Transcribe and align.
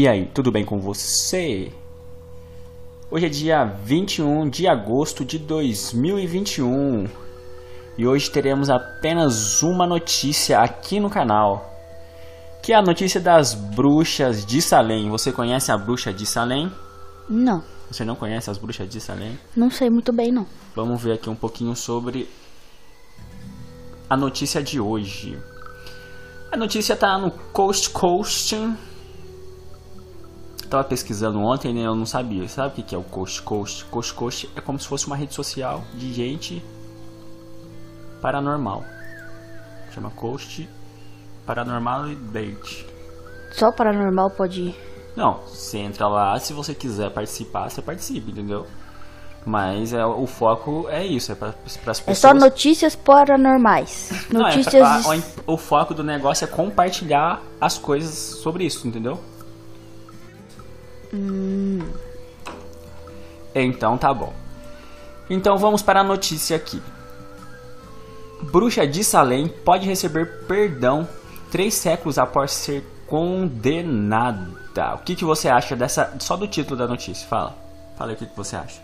E 0.00 0.06
aí, 0.06 0.26
tudo 0.26 0.52
bem 0.52 0.64
com 0.64 0.78
você? 0.78 1.72
Hoje 3.10 3.26
é 3.26 3.28
dia 3.28 3.64
21 3.64 4.48
de 4.48 4.68
agosto 4.68 5.24
de 5.24 5.40
2021 5.40 7.08
e 7.98 8.06
hoje 8.06 8.30
teremos 8.30 8.70
apenas 8.70 9.60
uma 9.60 9.88
notícia 9.88 10.60
aqui 10.60 11.00
no 11.00 11.10
canal, 11.10 11.68
que 12.62 12.72
é 12.72 12.76
a 12.76 12.80
notícia 12.80 13.20
das 13.20 13.54
bruxas 13.54 14.46
de 14.46 14.62
Salem. 14.62 15.10
Você 15.10 15.32
conhece 15.32 15.72
a 15.72 15.76
bruxa 15.76 16.12
de 16.12 16.24
Salem? 16.24 16.70
Não. 17.28 17.64
Você 17.90 18.04
não 18.04 18.14
conhece 18.14 18.48
as 18.48 18.56
bruxas 18.56 18.88
de 18.88 19.00
Salem? 19.00 19.36
Não 19.56 19.68
sei 19.68 19.90
muito 19.90 20.12
bem 20.12 20.30
não. 20.30 20.46
Vamos 20.76 21.02
ver 21.02 21.14
aqui 21.14 21.28
um 21.28 21.34
pouquinho 21.34 21.74
sobre 21.74 22.28
a 24.08 24.16
notícia 24.16 24.62
de 24.62 24.78
hoje. 24.78 25.36
A 26.52 26.56
notícia 26.56 26.94
tá 26.94 27.18
no 27.18 27.32
Coast 27.32 27.90
Coast. 30.68 30.70
Tava 30.70 30.84
pesquisando 30.84 31.38
ontem, 31.40 31.72
né? 31.74 31.82
Eu 31.82 31.94
não 31.94 32.06
sabia. 32.06 32.46
Sabe 32.48 32.80
o 32.80 32.84
que 32.84 32.94
é 32.94 32.98
o 32.98 33.02
Coast 33.02 33.42
Coast? 33.42 33.84
Coast 33.86 34.14
Coast 34.14 34.50
é 34.54 34.60
como 34.60 34.78
se 34.78 34.86
fosse 34.86 35.06
uma 35.06 35.16
rede 35.16 35.34
social 35.34 35.82
de 35.94 36.12
gente 36.12 36.62
paranormal. 38.20 38.84
Chama 39.94 40.10
Coast 40.10 40.68
Paranormal 41.46 42.08
Date. 42.32 42.86
Só 43.52 43.72
paranormal 43.72 44.30
pode 44.30 44.60
ir. 44.60 44.76
Não, 45.16 45.40
você 45.46 45.78
entra 45.78 46.06
lá, 46.06 46.38
se 46.38 46.52
você 46.52 46.74
quiser 46.74 47.10
participar, 47.10 47.68
você 47.70 47.80
participa, 47.82 48.30
entendeu? 48.30 48.66
Mas 49.46 49.92
é, 49.94 50.04
o 50.04 50.26
foco 50.26 50.86
é 50.90 51.04
isso, 51.06 51.32
é 51.32 51.34
para 51.34 51.48
as 51.48 52.00
pessoas. 52.00 52.08
É 52.08 52.14
só 52.14 52.34
notícias 52.34 52.94
paranormais. 52.94 54.10
Não, 54.30 54.42
é 54.46 54.56
Notícias. 54.56 54.82
pra- 55.06 55.14
a- 55.14 55.22
o 55.46 55.56
foco 55.56 55.94
do 55.94 56.04
negócio 56.04 56.44
é 56.44 56.48
compartilhar 56.48 57.40
as 57.60 57.78
coisas 57.78 58.12
sobre 58.14 58.64
isso, 58.64 58.86
entendeu? 58.86 59.18
Então 63.54 63.96
tá 63.96 64.12
bom. 64.12 64.32
Então 65.30 65.56
vamos 65.58 65.82
para 65.82 66.00
a 66.00 66.04
notícia 66.04 66.56
aqui. 66.56 66.82
Bruxa 68.42 68.86
de 68.86 69.02
Salem 69.02 69.48
pode 69.48 69.86
receber 69.86 70.46
perdão 70.46 71.08
três 71.50 71.74
séculos 71.74 72.18
após 72.18 72.52
ser 72.52 72.84
condenada. 73.06 74.94
O 74.94 74.98
que, 74.98 75.16
que 75.16 75.24
você 75.24 75.48
acha 75.48 75.74
dessa. 75.74 76.14
Só 76.20 76.36
do 76.36 76.46
título 76.46 76.76
da 76.76 76.86
notícia? 76.86 77.26
Fala. 77.26 77.54
Fala 77.96 78.12
aí 78.12 78.14
o 78.14 78.18
que, 78.18 78.26
que 78.26 78.36
você 78.36 78.54
acha. 78.54 78.80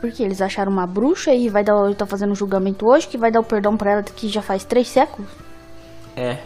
Porque 0.00 0.22
eles 0.22 0.42
acharam 0.42 0.72
uma 0.72 0.86
bruxa 0.86 1.32
e 1.32 1.48
vai 1.48 1.62
dar, 1.62 1.94
tá 1.94 2.04
fazendo 2.04 2.32
um 2.32 2.34
julgamento 2.34 2.86
hoje 2.86 3.06
que 3.06 3.16
vai 3.16 3.30
dar 3.30 3.40
o 3.40 3.44
perdão 3.44 3.76
pra 3.76 3.92
ela 3.92 4.02
que 4.02 4.28
já 4.28 4.42
faz 4.42 4.64
três 4.64 4.88
séculos. 4.88 5.30
É. 6.16 6.38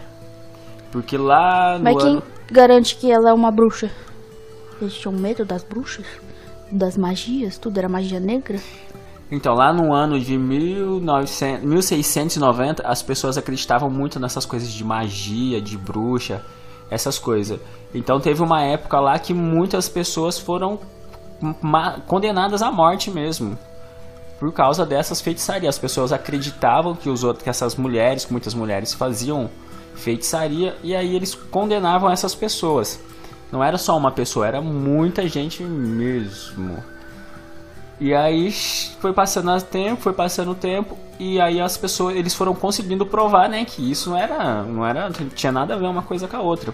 Porque 0.92 1.16
lá 1.16 1.78
no 1.78 1.84
Mas 1.84 1.96
quem 2.02 2.12
ano. 2.12 2.22
garante 2.50 2.96
que 2.96 3.10
ela 3.10 3.30
é 3.30 3.32
uma 3.32 3.50
bruxa? 3.50 3.90
Eles 4.80 4.94
tinham 4.94 5.12
medo 5.12 5.44
das 5.44 5.64
bruxas? 5.64 6.06
Das 6.70 6.96
magias? 6.96 7.58
Tudo 7.58 7.78
era 7.78 7.88
magia 7.88 8.20
negra? 8.20 8.58
Então, 9.30 9.54
lá 9.54 9.72
no 9.72 9.92
ano 9.92 10.18
de 10.18 10.38
1900, 10.38 11.64
1690, 11.64 12.86
as 12.86 13.02
pessoas 13.02 13.36
acreditavam 13.36 13.90
muito 13.90 14.18
nessas 14.18 14.46
coisas 14.46 14.72
de 14.72 14.82
magia, 14.82 15.60
de 15.60 15.76
bruxa, 15.76 16.42
essas 16.90 17.18
coisas. 17.18 17.60
Então, 17.94 18.20
teve 18.20 18.42
uma 18.42 18.62
época 18.62 18.98
lá 18.98 19.18
que 19.18 19.34
muitas 19.34 19.88
pessoas 19.88 20.38
foram 20.38 20.78
condenadas 22.06 22.62
à 22.62 22.70
morte 22.72 23.10
mesmo. 23.10 23.58
Por 24.40 24.52
causa 24.52 24.86
dessas 24.86 25.20
feitiçarias. 25.20 25.74
As 25.74 25.78
pessoas 25.78 26.12
acreditavam 26.12 26.94
que, 26.94 27.10
os 27.10 27.24
outros, 27.24 27.42
que 27.42 27.50
essas 27.50 27.76
mulheres, 27.76 28.26
muitas 28.30 28.54
mulheres 28.54 28.94
faziam 28.94 29.50
feitiçaria, 29.94 30.76
e 30.82 30.94
aí 30.94 31.14
eles 31.14 31.34
condenavam 31.34 32.10
essas 32.10 32.34
pessoas. 32.34 33.00
Não 33.50 33.64
era 33.64 33.78
só 33.78 33.96
uma 33.96 34.10
pessoa, 34.10 34.46
era 34.46 34.60
muita 34.60 35.26
gente 35.26 35.62
mesmo. 35.62 36.82
E 38.00 38.14
aí 38.14 38.52
foi 39.00 39.12
passando 39.12 39.50
o 39.50 39.60
tempo, 39.60 40.00
foi 40.00 40.12
passando 40.12 40.52
o 40.52 40.54
tempo, 40.54 40.96
e 41.18 41.40
aí 41.40 41.60
as 41.60 41.76
pessoas, 41.76 42.14
eles 42.14 42.32
foram 42.32 42.54
conseguindo 42.54 43.04
provar, 43.04 43.48
né, 43.48 43.64
que 43.64 43.90
isso 43.90 44.10
não 44.10 44.16
era, 44.16 44.62
não 44.62 44.86
era, 44.86 45.10
tinha 45.34 45.50
nada 45.50 45.74
a 45.74 45.76
ver 45.76 45.86
uma 45.86 46.02
coisa 46.02 46.28
com 46.28 46.36
a 46.36 46.40
outra. 46.40 46.72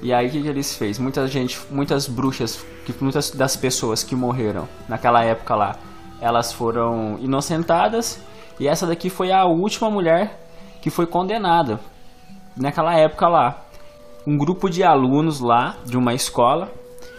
E 0.00 0.12
aí 0.12 0.28
o 0.28 0.30
que, 0.30 0.40
que 0.40 0.48
eles 0.48 0.74
fez? 0.74 0.98
Muita 0.98 1.26
gente, 1.28 1.60
muitas 1.70 2.08
bruxas, 2.08 2.64
que 2.86 2.94
muitas 3.00 3.30
das 3.30 3.56
pessoas 3.56 4.02
que 4.02 4.16
morreram 4.16 4.66
naquela 4.88 5.22
época 5.22 5.54
lá, 5.54 5.76
elas 6.20 6.50
foram 6.50 7.18
inocentadas, 7.20 8.18
e 8.58 8.66
essa 8.66 8.86
daqui 8.86 9.10
foi 9.10 9.30
a 9.32 9.44
última 9.44 9.90
mulher 9.90 10.40
que 10.80 10.88
foi 10.88 11.06
condenada 11.06 11.78
naquela 12.56 12.94
época 12.94 13.28
lá. 13.28 13.64
Um 14.26 14.36
grupo 14.38 14.68
de 14.70 14.82
alunos 14.84 15.40
lá 15.40 15.76
de 15.84 15.96
uma 15.96 16.14
escola 16.14 16.70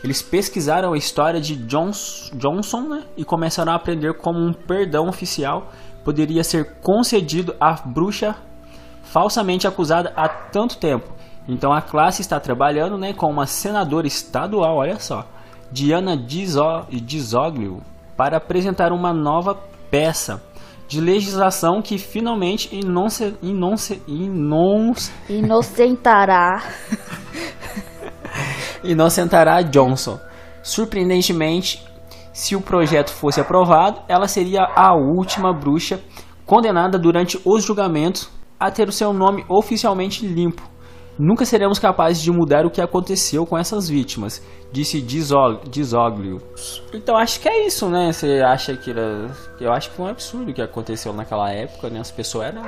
eles 0.04 0.22
pesquisaram 0.22 0.92
a 0.94 0.98
história 0.98 1.40
de 1.40 1.56
Johns- 1.56 2.30
Johnson 2.36 2.82
né, 2.82 3.04
e 3.16 3.24
começaram 3.24 3.72
a 3.72 3.76
aprender 3.76 4.14
como 4.16 4.38
um 4.38 4.52
perdão 4.52 5.08
oficial 5.08 5.72
poderia 6.04 6.44
ser 6.44 6.76
concedido 6.82 7.56
à 7.60 7.74
bruxa 7.74 8.36
falsamente 9.04 9.66
acusada 9.66 10.12
há 10.18 10.28
tanto 10.28 10.78
tempo. 10.78 11.10
Então 11.48 11.72
a 11.72 11.82
classe 11.82 12.22
está 12.22 12.38
trabalhando 12.40 12.98
né, 12.98 13.14
com 13.14 13.30
uma 13.30 13.46
senadora 13.46 14.06
estadual, 14.06 14.78
olha 14.78 15.00
só, 15.00 15.26
Diana 15.72 16.18
Dizo- 16.18 16.86
Dizoglio, 16.90 17.82
para 18.18 18.38
apresentar 18.38 18.92
uma 18.92 19.14
nova 19.14 19.56
peça 19.90 20.42
de 20.88 21.02
legislação 21.02 21.82
que 21.82 21.98
finalmente 21.98 22.74
inonce, 22.76 23.36
inonce, 23.42 24.02
inonce, 24.08 25.12
Inocentará. 25.30 26.64
inocentará 28.84 29.62
Johnson. 29.64 30.20
Surpreendentemente, 30.62 31.84
se 32.32 32.56
o 32.56 32.62
projeto 32.62 33.12
fosse 33.12 33.40
aprovado, 33.40 34.02
ela 34.08 34.28
seria 34.28 34.62
a 34.76 34.94
última 34.96 35.54
bruxa 35.54 36.02
condenada 36.46 36.98
durante 36.98 37.40
os 37.46 37.64
julgamentos 37.64 38.30
a 38.60 38.72
ter 38.72 38.88
o 38.88 38.92
seu 38.92 39.14
nome 39.14 39.46
oficialmente 39.50 40.26
limpo. 40.26 40.73
Nunca 41.18 41.46
seremos 41.46 41.78
capazes 41.78 42.22
de 42.22 42.32
mudar 42.32 42.66
o 42.66 42.72
que 42.72 42.82
aconteceu 42.82 43.46
com 43.46 43.58
essas 43.58 43.88
vítimas, 43.88 44.42
disse 44.72 45.00
Dizoglio. 45.00 46.42
Então 46.92 47.16
acho 47.16 47.40
que 47.40 47.48
é 47.48 47.68
isso, 47.68 47.88
né? 47.88 48.12
Você 48.12 48.42
acha 48.44 48.76
que 48.76 48.90
era. 48.90 49.30
Eu 49.60 49.72
acho 49.72 49.92
que 49.92 49.96
foi 49.96 50.06
um 50.06 50.10
absurdo 50.10 50.52
o 50.52 50.54
que 50.54 50.62
aconteceu 50.62 51.14
naquela 51.14 51.52
época, 51.52 51.90
né? 51.90 52.00
As 52.00 52.12
pessoas 52.12 52.48
eram 52.48 52.64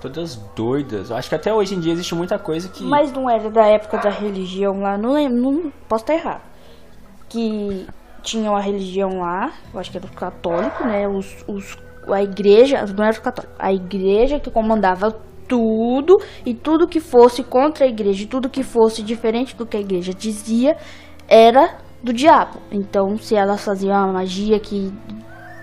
todas 0.00 0.36
doidas. 0.54 1.10
Eu 1.10 1.16
acho 1.16 1.28
que 1.28 1.34
até 1.34 1.52
hoje 1.52 1.74
em 1.74 1.80
dia 1.80 1.92
existe 1.92 2.14
muita 2.14 2.38
coisa 2.38 2.68
que. 2.68 2.84
Mas 2.84 3.12
não 3.12 3.28
era 3.28 3.50
da 3.50 3.66
época 3.66 3.98
da 3.98 4.10
religião 4.10 4.80
lá, 4.80 4.96
não 4.96 5.14
lembro, 5.14 5.40
não 5.40 5.72
posso 5.88 6.04
estar 6.04 6.14
errado. 6.14 6.42
Que 7.28 7.86
tinha 8.22 8.50
uma 8.50 8.60
religião 8.60 9.18
lá, 9.20 9.52
eu 9.74 9.80
acho 9.80 9.90
que 9.90 9.96
era 9.98 10.06
o 10.06 10.12
católico, 10.12 10.84
né? 10.84 11.08
Os, 11.08 11.44
os, 11.48 11.76
a 12.08 12.22
igreja, 12.22 12.84
não 12.96 13.04
era 13.04 13.18
o 13.18 13.22
católico, 13.22 13.54
a 13.58 13.72
igreja 13.72 14.38
que 14.38 14.50
comandava 14.50 15.16
tudo 15.48 16.18
e 16.46 16.54
tudo 16.54 16.86
que 16.88 17.00
fosse 17.00 17.42
contra 17.42 17.84
a 17.84 17.88
igreja, 17.88 18.24
e 18.24 18.26
tudo 18.26 18.48
que 18.48 18.62
fosse 18.62 19.02
diferente 19.02 19.56
do 19.56 19.66
que 19.66 19.76
a 19.76 19.80
igreja 19.80 20.12
dizia, 20.14 20.76
era 21.28 21.78
do 22.02 22.12
diabo. 22.12 22.58
Então, 22.70 23.16
se 23.18 23.34
elas 23.36 23.64
faziam 23.64 23.94
uma 23.94 24.12
magia 24.12 24.58
que 24.58 24.92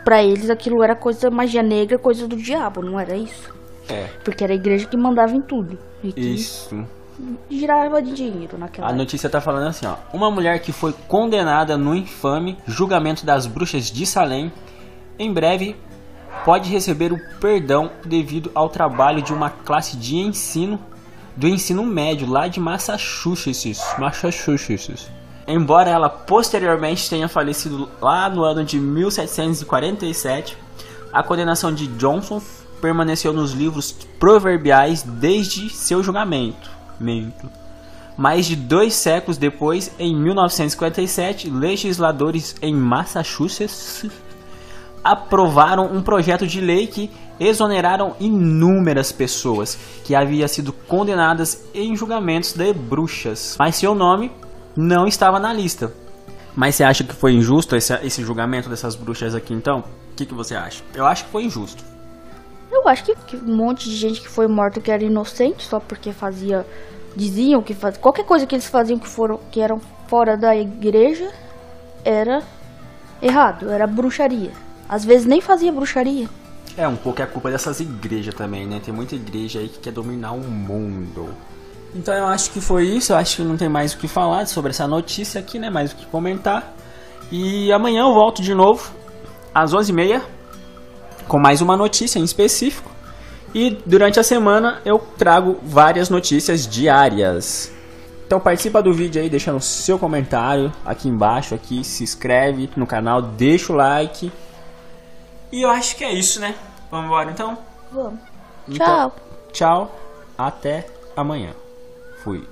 pra 0.04 0.24
eles 0.24 0.50
aquilo 0.50 0.84
era 0.84 0.96
coisa 0.96 1.30
magia 1.30 1.62
negra, 1.62 1.98
coisa 2.00 2.28
do 2.28 2.36
diabo, 2.36 2.82
não 2.82 3.00
era 3.00 3.16
isso? 3.16 3.54
É, 3.90 4.06
Porque 4.24 4.44
era 4.44 4.54
a 4.54 4.56
igreja 4.56 4.88
que 4.88 4.96
mandava 4.98 5.34
em 5.34 5.42
tudo. 5.42 5.78
E 6.04 6.14
que 6.14 6.20
isso. 6.22 6.86
girava 7.50 8.02
de 8.02 8.14
dinheiro 8.14 8.58
naquela 8.58 8.88
A 8.88 8.90
época. 8.92 9.04
notícia 9.04 9.30
tá 9.30 9.42
falando 9.42 9.68
assim, 9.68 9.86
ó. 9.86 9.96
Uma 10.14 10.30
mulher 10.32 10.62
que 10.62 10.72
foi 10.72 10.94
condenada 11.08 11.78
no 11.78 11.94
infame 11.96 12.58
julgamento 12.68 13.26
das 13.26 13.46
bruxas 13.48 13.86
de 13.92 14.06
Salem, 14.06 14.52
em 15.18 15.34
breve 15.34 15.76
pode 16.46 16.70
receber 16.70 17.12
o 17.12 17.20
perdão 17.40 17.92
devido 18.06 18.52
ao 18.56 18.70
trabalho 18.70 19.22
de 19.22 19.34
uma 19.34 19.50
classe 19.50 19.98
de 19.98 20.16
ensino 20.16 20.80
do 21.36 21.48
ensino 21.48 21.86
médio 21.86 22.30
lá 22.30 22.48
de 22.48 22.60
Massachusetts, 22.60 23.82
Massachusetts. 23.98 25.10
Embora 25.48 25.90
ela 25.90 26.10
posteriormente 26.10 27.10
tenha 27.10 27.28
falecido 27.28 27.90
lá 28.02 28.30
no 28.30 28.44
ano 28.44 28.64
de 28.64 28.78
1747, 28.80 30.58
a 31.12 31.24
condenação 31.24 31.74
de 31.74 31.88
Johnson 31.88 32.42
permaneceu 32.82 33.34
nos 33.34 33.52
livros 33.52 33.92
proverbiais 34.20 35.02
desde 35.02 35.70
seu 35.70 36.04
julgamento. 36.04 36.70
Mento. 37.00 37.50
Mais 38.18 38.46
de 38.46 38.56
dois 38.56 38.94
séculos 38.94 39.38
depois, 39.38 39.92
em 39.98 40.14
1957, 40.14 41.50
legisladores 41.50 42.56
em 42.62 42.76
Massachusetts 42.76 44.06
aprovaram 45.04 45.86
um 45.86 46.02
projeto 46.02 46.46
de 46.46 46.60
lei 46.60 46.88
que 46.88 47.10
exoneraram 47.40 48.16
inúmeras 48.20 49.12
pessoas 49.12 49.78
que 50.04 50.14
haviam 50.14 50.48
sido 50.48 50.74
condenadas 50.74 51.66
em 51.74 51.96
julgamentos 51.96 52.54
de 52.54 52.74
bruxas, 52.74 53.56
mas 53.58 53.76
seu 53.76 53.96
nome 53.96 54.32
não 54.76 55.08
estava 55.08 55.40
na 55.40 55.54
lista. 55.54 55.94
Mas 56.56 56.76
você 56.76 56.84
acha 56.84 57.04
que 57.04 57.14
foi 57.14 57.34
injusto 57.34 57.76
esse, 57.76 57.94
esse 58.06 58.22
julgamento 58.22 58.70
dessas 58.70 58.96
bruxas 58.96 59.34
aqui 59.34 59.54
então? 59.54 59.80
O 60.12 60.16
que, 60.16 60.26
que 60.26 60.34
você 60.34 60.56
acha? 60.56 60.84
Eu 60.94 61.06
acho 61.06 61.26
que 61.26 61.32
foi 61.32 61.44
injusto. 61.44 61.84
Eu 62.72 62.88
acho 62.88 63.04
que, 63.04 63.16
que 63.16 63.38
um 63.38 63.56
monte 63.56 63.90
de 63.90 63.96
gente 63.96 64.22
que 64.22 64.28
foi 64.28 64.48
morta 64.48 64.82
que 64.82 64.92
era 64.92 65.04
inocente 65.04 65.64
só 65.64 65.80
porque 65.80 66.12
fazia 66.12 66.66
diziam 67.16 67.62
que 67.64 67.74
faz... 67.74 67.98
qualquer 67.98 68.26
coisa 68.26 68.46
que 68.46 68.54
eles 68.54 68.68
faziam 68.68 69.00
que 69.00 69.08
foram 69.08 69.40
que 69.52 69.60
eram 69.60 69.80
fora 70.08 70.38
da 70.38 70.56
igreja 70.56 71.32
era 72.04 72.44
errado, 73.22 73.70
era 73.70 73.88
bruxaria. 73.88 74.52
Às 74.90 75.06
vezes 75.06 75.28
nem 75.28 75.40
fazia 75.40 75.72
bruxaria. 75.72 76.28
É, 76.76 76.88
um 76.88 76.96
pouco 76.96 77.22
é 77.22 77.24
a 77.24 77.28
culpa 77.28 77.52
dessas 77.52 77.80
igrejas 77.80 78.34
também, 78.34 78.66
né? 78.66 78.82
Tem 78.84 78.94
muita 78.94 79.14
igreja 79.14 79.60
aí 79.60 79.70
que 79.70 79.80
quer 79.80 79.92
dominar 79.92 80.32
o 80.32 80.42
mundo. 80.42 81.30
Então 81.94 82.14
eu 82.14 82.26
acho 82.26 82.52
que 82.52 82.60
foi 82.60 82.86
isso, 82.86 83.12
eu 83.14 83.18
acho 83.18 83.38
que 83.38 83.44
não 83.44 83.58
tem 83.58 83.70
mais 83.70 83.94
o 83.94 83.98
que 83.98 84.08
falar 84.08 84.46
sobre 84.48 84.72
essa 84.72 84.88
notícia 84.88 85.40
aqui, 85.40 85.60
né? 85.60 85.70
Mais 85.70 85.92
o 85.92 85.96
que 85.96 86.06
comentar. 86.06 86.74
E 87.32 87.72
amanhã 87.72 88.02
eu 88.02 88.14
volto 88.14 88.42
de 88.42 88.54
novo, 88.56 88.92
às 89.54 89.74
11h30, 89.74 90.22
com 91.28 91.40
mais 91.40 91.62
uma 91.62 91.78
notícia 91.78 92.18
em 92.20 92.24
específico. 92.24 92.90
E 93.54 93.78
durante 93.86 94.20
a 94.20 94.24
semana 94.24 94.82
eu 94.86 95.00
trago 95.18 95.58
várias 95.64 96.10
notícias 96.10 96.68
diárias. 96.68 97.72
Então 98.26 98.40
participa 98.40 98.82
do 98.82 98.94
vídeo 98.94 99.22
aí, 99.22 99.30
deixando 99.30 99.60
seu 99.60 99.98
comentário 99.98 100.72
aqui 100.86 101.10
embaixo, 101.10 101.56
aqui, 101.56 101.84
se 101.84 102.04
inscreve 102.04 102.70
no 102.76 102.86
canal, 102.86 103.22
deixa 103.22 103.74
o 103.74 103.76
like. 103.76 104.32
E 105.52 105.62
eu 105.62 105.70
acho 105.70 105.96
que 105.96 106.04
é 106.04 106.12
isso, 106.14 106.40
né? 106.40 106.56
Vamos 106.92 107.08
embora 107.08 107.32
então? 107.32 107.58
Vamos. 107.92 108.20
Então, 108.68 109.12
Tchau. 109.12 109.16
Tchau, 109.52 110.00
até 110.38 110.88
amanhã. 111.16 111.54
Fui. 112.24 112.48